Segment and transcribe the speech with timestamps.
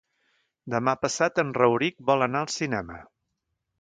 [0.75, 2.99] Demà passat en Rauric vol anar al cinema.